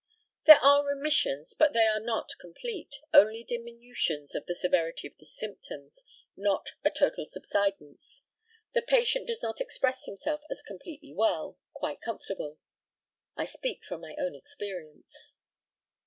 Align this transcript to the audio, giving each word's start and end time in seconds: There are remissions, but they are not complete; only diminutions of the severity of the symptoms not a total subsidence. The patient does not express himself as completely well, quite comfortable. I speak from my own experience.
There 0.47 0.57
are 0.63 0.83
remissions, 0.83 1.53
but 1.53 1.73
they 1.73 1.85
are 1.85 1.99
not 1.99 2.31
complete; 2.39 2.95
only 3.13 3.43
diminutions 3.43 4.33
of 4.33 4.47
the 4.47 4.55
severity 4.55 5.07
of 5.07 5.15
the 5.19 5.27
symptoms 5.27 6.03
not 6.35 6.71
a 6.83 6.89
total 6.89 7.25
subsidence. 7.25 8.23
The 8.73 8.81
patient 8.81 9.27
does 9.27 9.43
not 9.43 9.61
express 9.61 10.05
himself 10.07 10.41
as 10.49 10.63
completely 10.63 11.13
well, 11.13 11.59
quite 11.73 12.01
comfortable. 12.01 12.57
I 13.37 13.45
speak 13.45 13.83
from 13.83 14.01
my 14.01 14.15
own 14.17 14.33
experience. 14.33 15.35